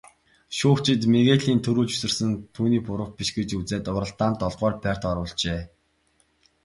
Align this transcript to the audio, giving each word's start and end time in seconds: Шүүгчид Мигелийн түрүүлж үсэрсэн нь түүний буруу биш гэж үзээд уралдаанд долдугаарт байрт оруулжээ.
Шүүгчид 0.57 1.01
Мигелийн 1.13 1.59
түрүүлж 1.65 1.91
үсэрсэн 1.95 2.27
нь 2.31 2.41
түүний 2.55 2.81
буруу 2.87 3.09
биш 3.17 3.29
гэж 3.37 3.49
үзээд 3.59 3.85
уралдаанд 3.95 4.37
долдугаарт 4.39 4.79
байрт 4.83 5.03
оруулжээ. 5.11 5.61